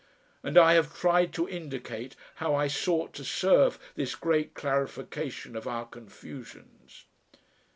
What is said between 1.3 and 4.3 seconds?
to indicate how I sought to serve this